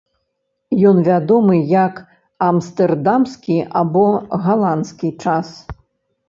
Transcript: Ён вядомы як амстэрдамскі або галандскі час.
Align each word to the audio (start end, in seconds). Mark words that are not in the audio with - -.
Ён 0.91 1.01
вядомы 1.07 1.57
як 1.73 1.99
амстэрдамскі 2.47 3.59
або 3.83 4.05
галандскі 4.49 5.13
час. 5.27 5.47